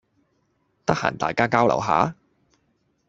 [0.83, 2.15] 得閒大家交流下